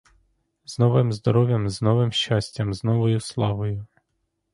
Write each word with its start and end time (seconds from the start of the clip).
З 0.65 0.79
новим 0.79 1.11
здоров'ям, 1.13 1.69
з 1.69 1.81
новим 1.81 2.11
щастям, 2.11 2.73
з 2.73 2.83
новою 2.83 3.19
славою! 3.19 3.85